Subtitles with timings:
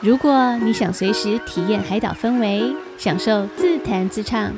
[0.00, 4.50] 如果你想随时体验海岛氛围，享受自弹自唱；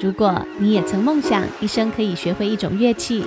[0.00, 3.26] 如果你也曾梦想一生可以学会一种乐器，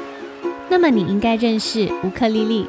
[0.68, 2.68] 那么你应该认识乌克丽丽。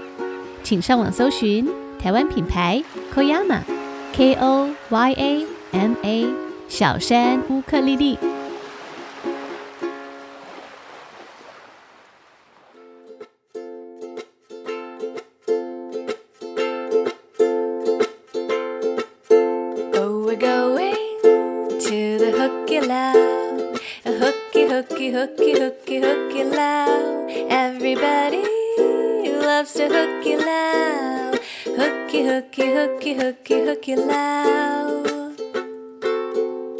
[0.62, 1.66] 请上网搜寻
[1.98, 2.82] 台湾品牌
[3.14, 6.27] Koyama，K O Y A M A，
[6.69, 8.19] 小山乌克丽丽。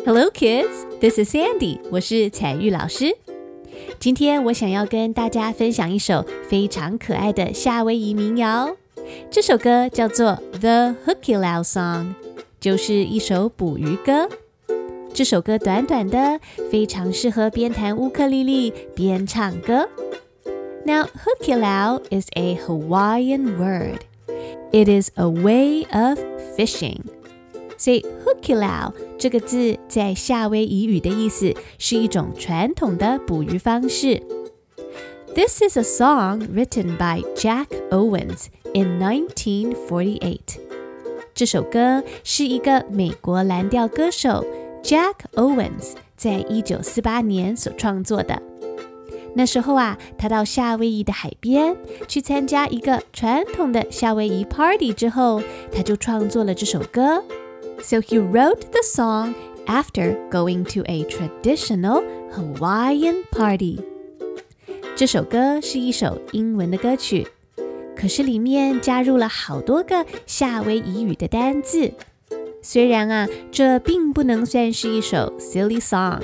[0.05, 0.85] Hello, kids.
[0.99, 1.80] This is Sandy.
[1.89, 3.16] 我是彩玉老师。
[3.99, 8.75] 今天我想要跟大家分享一首非常可爱的夏威夷民谣。
[9.31, 12.27] 这首歌叫做《The Hukilau Song》，
[12.59, 14.29] 就是一首捕鱼歌。
[15.13, 16.40] 这首歌短短的，
[16.71, 19.87] 非常适合边弹乌克丽丽边唱歌。
[20.85, 23.99] Now, Hukilau is a Hawaiian word.
[24.71, 26.20] It is a way of
[26.57, 27.01] fishing.
[27.77, 34.21] 所以 Hukilau 这个字在夏威夷语的意思是一种传统的捕鱼方式。
[35.35, 40.66] This is a song written by Jack Owens in 1948.
[41.38, 44.44] 这首歌是一个美国蓝调歌手
[44.82, 48.42] Jack Owens 在一九四八年所创作的。
[49.36, 51.76] 那时候啊，他到夏威夷的海边
[52.09, 57.22] 去参加一个传统的夏威夷 party 之后，他就创作了这首歌。
[57.82, 59.34] So he wrote the song
[59.68, 62.02] after going to a traditional
[62.34, 63.78] Hawaiian party.
[64.97, 67.28] 这首歌是一首英文的歌曲，
[67.99, 71.93] 可是里面加入了好多个夏威夷语的单字。
[72.62, 76.21] 虽然啊，这并不能算是一首 silly song，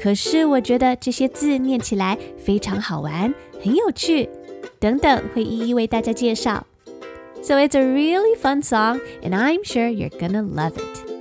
[0.00, 3.32] 可是我觉得这些字念起来非常好玩，
[3.62, 4.28] 很有趣。
[4.80, 6.66] 等等，会一一为大家介绍。
[7.42, 11.11] So it's a really fun song, and I'm sure you're gonna love it.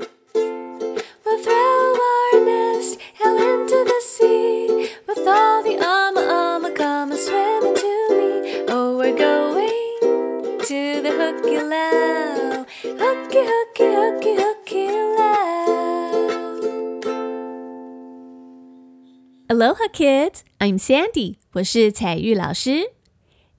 [19.62, 20.40] Aloha, kids!
[20.58, 21.36] I'm Sandy.
[21.52, 22.94] 我是彩玉老师。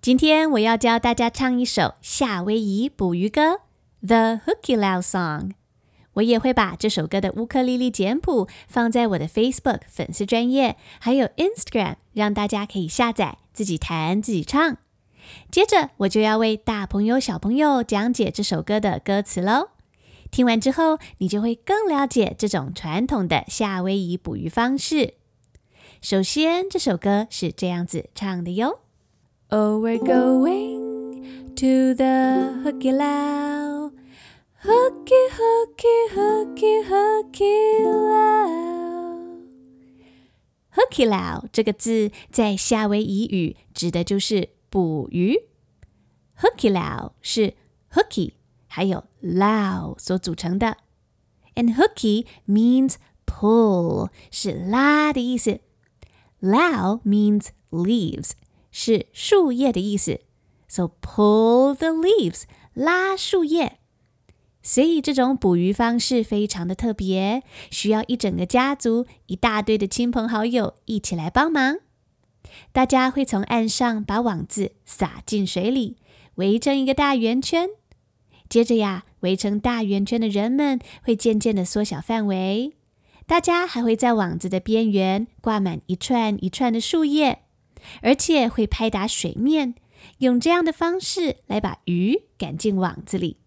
[0.00, 3.40] 今天我要教大家唱一首夏威夷捕鱼歌
[4.04, 5.50] 《The Hukilau Song》。
[6.14, 14.78] 我也会把这首歌的乌克丽丽简谱放在我的 Facebook 粉丝专页，还有 Instagram，让大家可以下载自己弹自己唱。
[15.52, 19.68] 接着我就要为大朋友小朋友讲解这首歌的歌词喽。
[20.32, 25.14] 听完之后，你就会更了解这种传统的夏威夷捕鱼方式。
[26.04, 28.80] 首先，这首歌是这样子唱的哟。
[29.50, 31.22] Oh, we're going
[31.54, 33.92] to the hooky lau,
[34.64, 39.42] hooky hooky hooky hooky lau,
[40.74, 45.38] hooky lau 这个字在夏威夷语指的就是捕鱼。
[46.40, 47.54] Hooky lau 是
[47.92, 48.32] hooky
[48.66, 50.78] 还有 Lau 所组成的
[51.54, 55.60] ，and hooky means pull 是拉的意思
[56.42, 58.32] Lao means leaves。
[58.70, 60.20] 是树叶的意思
[60.66, 62.42] ，so pull the leaves，
[62.74, 63.78] 拉树叶。
[64.62, 71.78] 所以这种捕鱼方式非常的特别，需要一整个家族、一大堆的亲朋好友一起来帮忙。
[72.72, 75.96] 大家会从岸上把网子撒进水里，
[76.36, 77.68] 围成一个大圆圈。
[78.48, 82.74] 接着呀，围成大圆圈的人们会渐渐的缩小范围。
[83.32, 87.38] 大家还会在网子的边缘挂满一串一串的树叶。
[88.02, 89.74] 而且会拍打水面，
[90.18, 93.38] 用这样的方式来把鱼赶进网子里。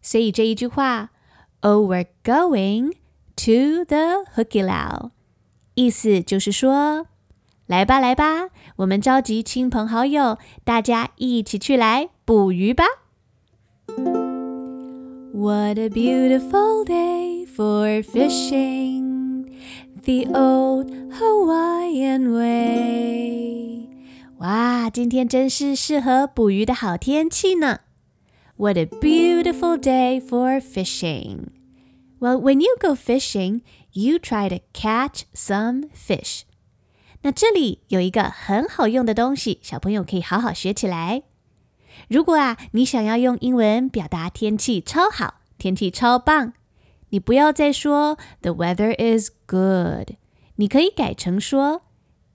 [0.00, 1.10] 所以这一句话
[1.58, 2.92] ，Oh, we're going
[3.34, 5.10] to the Hukilau，
[5.74, 7.08] 意思就是说，
[7.66, 12.84] 来吧来吧，我们召集亲朋好友，大家一起去来捕鱼吧。
[15.33, 19.55] What a beautiful day for fishing.
[20.03, 23.89] The old Hawaiian way。
[24.37, 27.79] 哇，今天真是适合捕鱼的好天气呢。
[28.57, 31.47] What a beautiful day for fishing.
[32.19, 33.61] Well, when you go fishing,
[33.91, 36.43] you try to catch some fish.
[37.23, 41.23] 那这里有一个很好用的东西，小朋友可以好好学起来。
[42.10, 46.54] 如果啊，你想要用英文表达天气超好，天气超棒。
[47.10, 50.16] 你不要再说 The weather is good，
[50.56, 51.82] 你可以改成说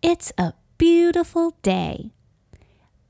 [0.02, 2.12] It's a beautiful day。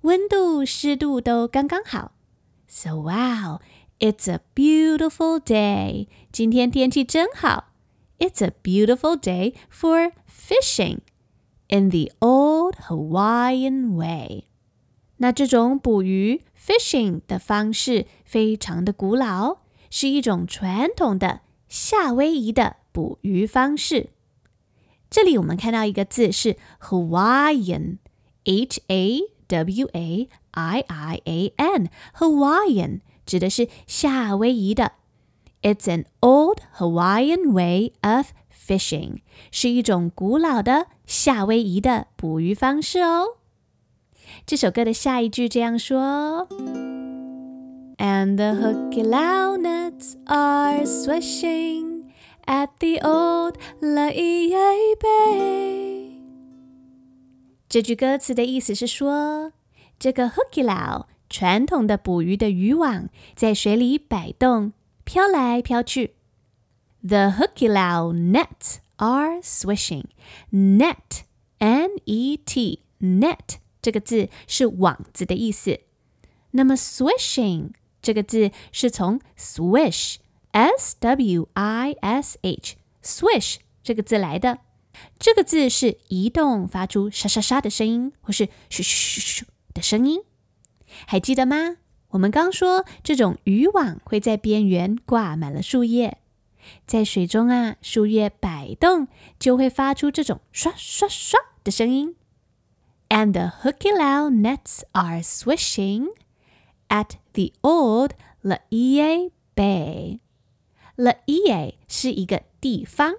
[0.01, 2.11] 温度、湿度都刚刚好。
[2.67, 3.59] So wow,
[3.99, 6.07] it's a beautiful day.
[6.31, 7.69] 今天天气真好。
[8.19, 10.99] It's a beautiful day for fishing
[11.67, 14.45] in the old Hawaiian way.
[15.17, 19.62] 那这种捕鱼 fishing 的方式非常的古老，
[19.92, 21.40] 是一种传统的。
[21.68, 24.08] 夏威夷的捕鱼方式，
[25.10, 34.92] 这里我们看到一个字是 Hawaiian，H A W A I I A N，Hawaiian 指的是夏威夷的。
[35.60, 39.18] It's an old Hawaiian way of fishing，
[39.50, 43.36] 是一种古老的夏威夷的捕鱼方式哦。
[44.46, 46.48] 这首歌的下一句这样说。
[48.22, 52.12] And the hukilau nets are swishing
[52.46, 56.22] at the old Laie Bay。
[57.68, 59.52] 这句歌词的意思是说，
[59.98, 64.72] 这个 hukilau 传统的捕鱼的渔网在水里摆动，
[65.04, 66.14] 飘来飘去。
[67.02, 70.04] The hukilau nets are swishing.
[70.52, 71.22] Net,
[71.58, 75.80] N-E-T, net 这个字是网子的意思。
[76.52, 77.72] 那么 swishing。
[78.03, 84.59] 这个字是从 swish，s w i s h，swish 这个字来的。
[85.17, 90.21] 这个字是移动，发出沙沙沙的声音，或是咻咻咻咻的声音。
[91.07, 91.77] 还记得吗？
[92.09, 96.19] 我们刚说这种渔网会在边缘挂满了树叶，
[96.85, 99.07] 在水中啊，树叶摆动
[99.39, 102.15] 就会发出这种刷刷刷的声音。
[103.09, 106.09] And the hukilau nets are swishing
[106.92, 108.12] at the old
[108.42, 113.14] Laie Bay。Laie 是一个地方，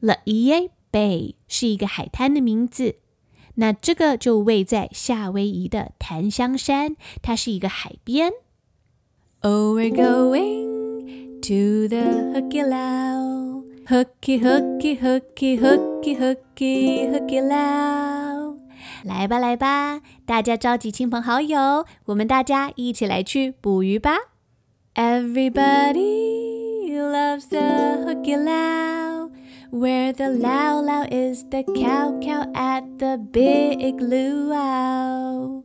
[0.00, 2.96] Laie Bay 是一个海滩的名字。
[3.56, 8.32] 那这个就位在夏威夷的檀香山，它是一个海边。
[9.42, 18.37] Oh, we're going to the Hukilau, Huki, Huki, Huki, Huki, Huki, Hukilau。
[19.03, 24.17] 来吧，来吧，大家召集亲朋好友，我们大家一起来去捕鱼吧
[24.95, 26.03] ！Everybody
[26.93, 27.59] loves the
[28.05, 35.63] hooky lal，where the lau lau is the cow cow at the big luau.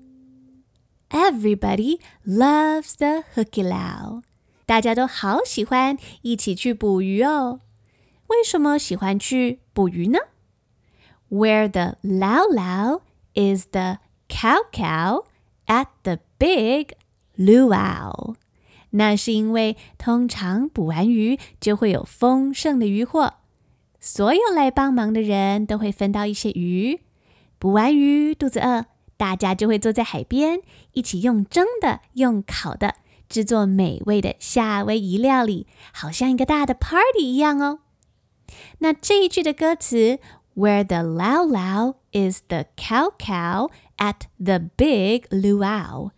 [1.11, 4.23] Everybody loves the hukilau，
[4.67, 7.61] 大家都好喜欢一起去捕鱼哦。
[8.29, 10.19] 为什么喜欢去捕鱼呢
[11.31, 13.01] ？Where the lau lau
[13.35, 13.99] Is the
[14.29, 15.25] cow cow
[15.67, 16.95] at the big
[17.37, 18.37] luau？
[18.91, 23.33] 那是因为通常捕完鱼就会有丰盛的渔获，
[23.99, 27.00] 所有来帮忙的人都会分到一些鱼。
[27.59, 28.85] 捕完鱼肚子饿，
[29.17, 30.61] 大家就会坐在海边
[30.93, 32.95] 一起用蒸的、用烤的
[33.29, 37.81] 制作美味的夏威夷料理，好像一个大的 party 一样哦。
[38.79, 40.21] 那这一句的歌词。
[40.57, 43.68] Where the lau lau is the cow cow
[43.99, 46.12] at the big luau。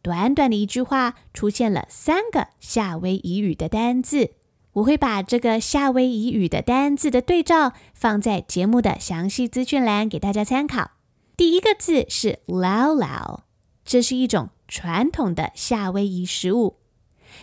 [0.00, 4.34] 短短的一句话，出现了三个夏威夷语的单字。
[4.74, 10.92] 我会把这个夏威夷语的单字的对照放在节目的详细资讯栏给大家参考。
[11.36, 13.40] 第一个字是 lau lau，
[13.84, 16.76] 这是一种传统的夏威夷食物。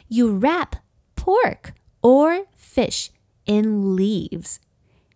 [0.08, 0.80] You wrap
[1.16, 3.08] pork or fish
[3.46, 4.58] in leaves。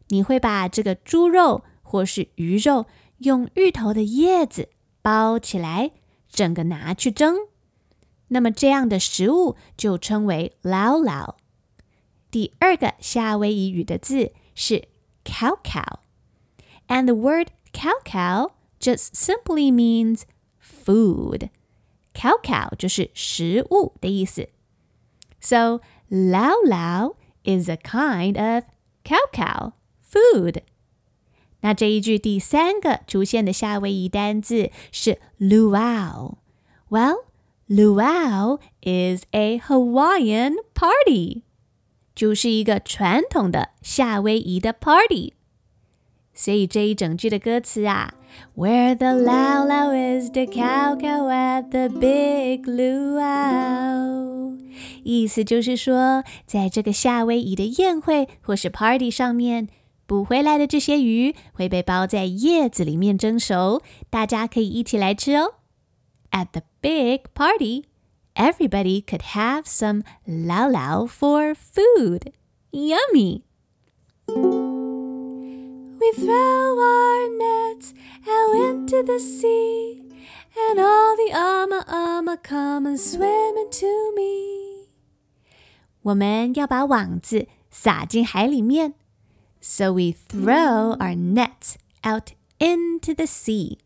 [0.09, 2.86] 你会把这个猪肉或是鱼肉
[3.18, 4.68] 用芋头的叶子
[5.02, 5.92] 包起来，
[6.28, 7.36] 整个拿去蒸。
[8.28, 11.34] 那么这样的食物就称为 lau lau。
[12.30, 14.88] 第二个夏威夷语的字是
[15.24, 18.50] cow cow，and the word cow cow
[18.80, 20.22] just simply means
[20.60, 24.48] food。cow cow 就是食物的意思。
[25.40, 27.14] So lau lau
[27.44, 28.64] is a kind of
[29.04, 30.62] cow cow。Food，
[31.61, 36.35] 那这一句第三个出现的夏威夷单字是 luau。
[36.89, 41.43] Well，luau is a Hawaiian party。
[42.15, 45.33] 就是一个传统的夏威夷的 party。
[46.33, 48.13] 所以这一整句的歌词啊
[48.55, 54.57] ，Where the lau lau is, the cow cow at the big luau，
[55.03, 59.67] 意思就是说，在这个夏威夷的宴会或是 party 上面，
[60.08, 65.54] 捕回来的这些鱼会被包在叶子里面蒸熟，大家可以一起来吃哦。
[66.30, 67.84] At the big party,
[68.34, 72.32] everybody could have some lau lau for food.
[72.70, 73.42] Yummy!
[74.26, 77.94] We throw our nets
[78.26, 80.02] out into the sea,
[80.54, 84.88] and all the ama ama come and swim into me.
[86.02, 88.94] 我们要把网子撒进海里面
[89.68, 93.78] ，so we throw our nets out into the sea.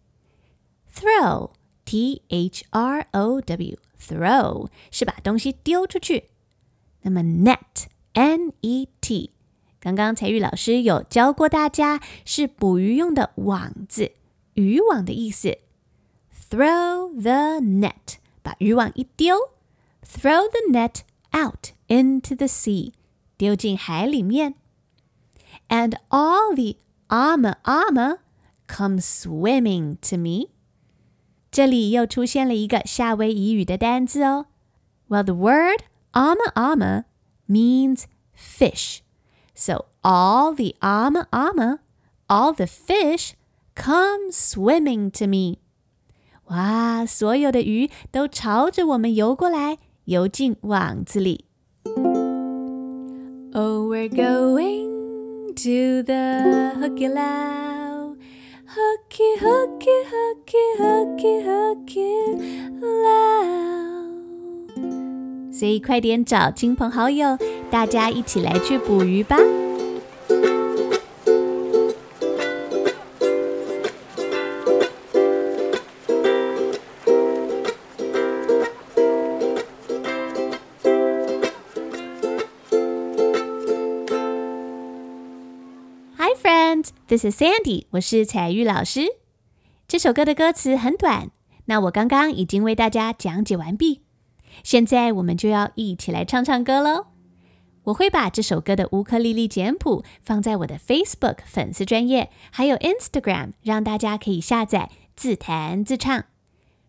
[0.93, 1.53] Throw,
[1.85, 6.31] T H R O W, throw 是把东西丢出去。
[7.03, 9.31] 那么 net, N E T。
[9.81, 14.13] 刚刚采玉老师有教过大家，是捕鱼用的网子，
[14.55, 15.59] 渔网的意思。
[16.51, 19.37] Throw the net，把渔网一丢；
[20.05, 21.03] throw the net
[21.33, 22.93] out into the sea，
[23.37, 24.57] 丢进海里面。
[25.69, 26.77] And all the
[27.09, 28.19] ama ama
[28.67, 30.49] come swimming to me。
[31.51, 34.47] 这里又出现了一个夏威夷语的单字哦。
[35.09, 37.05] Well, the word ama ama
[37.49, 38.05] means
[38.35, 41.81] fish。So all the ama ama,
[42.29, 43.33] all the fish
[43.75, 45.59] come swimming to me.
[46.45, 51.47] 哇，所有的鱼都朝着我们游过来，游进网子里。
[53.55, 55.02] Oh, we're going
[55.56, 58.16] to the hooky lao,
[58.66, 62.12] hooky hooky hooky hooky hooky
[62.82, 64.04] lao.
[65.52, 67.38] 所以快点找亲朋好友，
[67.70, 69.38] 大家一起来去捕鱼吧
[87.14, 89.02] this is Sandy，我是彩玉老师。
[89.88, 91.30] 这首歌的歌词很短，
[91.66, 94.02] 那我刚刚已经为大家讲解完毕。
[94.64, 97.06] 现在我们就要一起来唱唱歌喽！
[97.84, 106.26] 我会把这首歌的乌克丽丽简谱放在我的 Facebook 粉丝专业，还有 Instagram，让大家可以下载自弹自唱。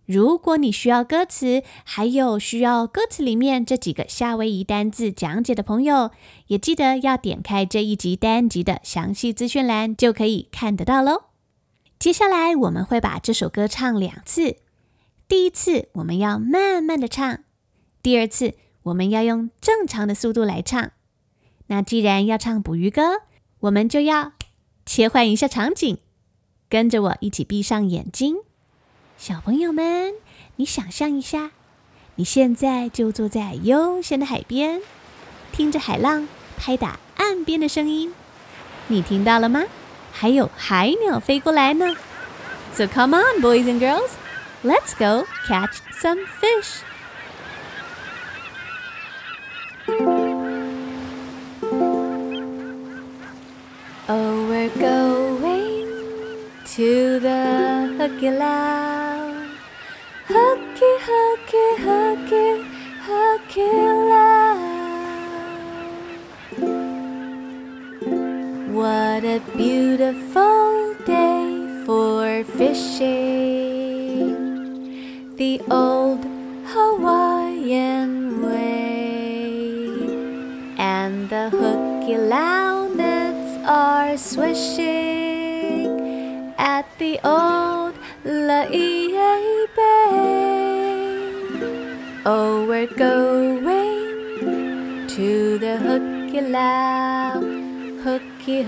[0.06, 6.10] 如果你需要歌词，还有需要歌词里面这几个夏威夷单字讲解的朋友，
[6.48, 11.24] 也记得要点开这一集单集的详细资讯栏，就可以看得到喽。
[11.98, 14.56] 接下来我们会把这首歌唱两次，
[15.26, 17.38] 第一次我们要慢慢的唱。
[18.02, 20.90] 第二次，我们要用正常的速度来唱。
[21.68, 23.22] 那既然要唱捕鱼歌，
[23.60, 24.32] 我们就要
[24.84, 25.96] 切换一下场景，
[26.68, 28.36] 跟着我一起闭上眼睛。
[29.26, 30.12] 小朋友们，
[30.56, 31.52] 你想象一下，
[32.16, 34.82] 你现在就坐在悠闲的海边，
[35.50, 36.28] 听着海浪
[36.58, 38.12] 拍打岸边的声音，
[38.88, 39.62] 你听到了吗？
[40.12, 41.96] 还有海鸟飞过来呢。
[42.74, 44.10] So come on, boys and girls,
[44.62, 46.82] let's go catch some fish.
[54.06, 55.86] Oh, we're going
[56.76, 58.30] to the hooky
[69.34, 74.30] a beautiful day for fishing.
[75.34, 76.24] The old
[76.66, 79.50] Hawaiian way
[80.78, 82.84] and the hooky lao
[83.66, 85.88] are swishing
[86.56, 90.94] at the old Laie Bay.
[92.24, 93.64] Oh, we're going
[95.08, 97.40] to the hooky lao,
[98.04, 98.62] hooky,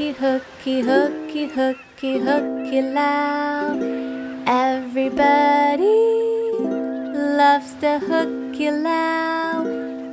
[0.00, 2.80] hooky, hooky, hooky, hooky, hooky.
[4.46, 6.00] Everybody
[7.12, 9.62] loves the hooky lao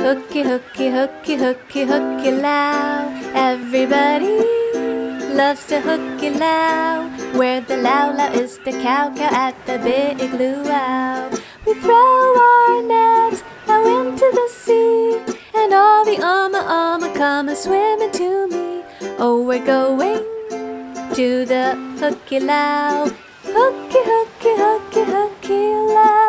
[0.00, 3.04] Hooky, hooky, hooky, hooky, Hukilau.
[3.34, 4.40] Everybody
[5.36, 7.36] loves to hooky Hukilau.
[7.36, 11.28] Where the lau lau is the cow cow at the big luau.
[11.66, 15.20] We throw our nets out into the sea.
[15.54, 18.82] And all the ama ama come and swim into me.
[19.18, 20.24] Oh, we're going
[21.12, 23.12] to the Hukilau.
[23.44, 26.19] Hooky, hooky, hooky, Hukilau.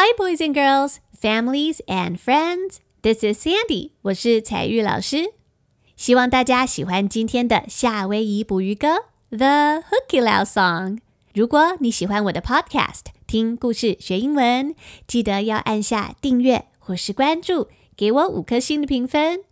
[0.00, 2.80] Hi, boys and girls, families and friends.
[3.02, 3.92] This is Sandy.
[4.02, 5.32] 我是彩玉老师。
[5.96, 8.88] 希望大家喜欢今天的夏威夷捕鱼歌《
[9.36, 10.96] The Hukilau Song》。
[11.32, 14.74] 如果你喜欢我的 Podcast，听故事学英文，
[15.06, 19.44] 记得要按下订阅或是关注，给我五颗星的评分。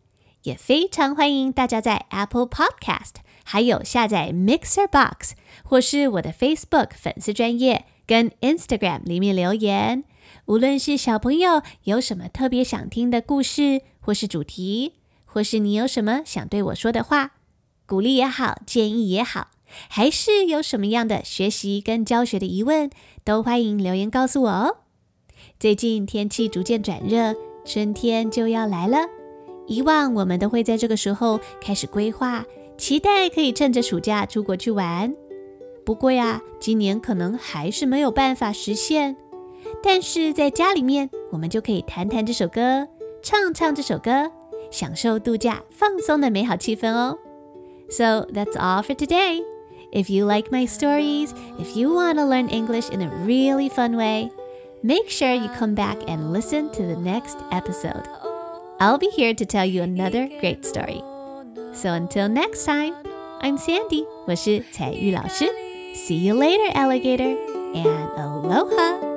[0.42, 3.14] 也非常欢迎大家在 Apple Podcast，
[3.44, 10.04] 还有下载 Mixer Box 或是我的 Facebook 粉丝专页跟 Instagram 里面留言。
[10.49, 17.33] 无论是小朋友有什么特别想听的故事，或是主题，或是你有什么想对我说的话，
[17.85, 19.49] 鼓励也好，建议也好，
[19.87, 22.89] 还是有什么样的学习跟教学的疑问，
[23.23, 24.77] 都欢迎留言告诉我哦。
[25.59, 28.97] 最近天气逐渐转热，春天就要来了。
[29.67, 32.43] 以往我们都会在这个时候开始规划，
[32.75, 35.13] 期待可以趁着暑假出国去玩。
[35.85, 39.15] 不过呀，今年可能还是没有办法实现。
[39.82, 42.88] 但是在家里面，我们就可以弹弹这首歌，
[43.22, 44.30] 唱唱这首歌，
[44.70, 47.18] 享受度假放松的美好气氛哦。
[47.90, 49.42] So that's all for today.
[49.92, 53.96] If you like my stories, if you want to learn English in a really fun
[53.96, 54.30] way,
[54.82, 58.02] make sure you come back and listen to the next episode.
[58.80, 61.02] I'll be here to tell you another great story.
[61.72, 62.94] So until next time,
[63.40, 64.06] I'm Sandy.
[64.26, 65.44] 我是彩玉老师。
[65.94, 67.36] See you later, alligator,
[67.74, 69.07] and aloha.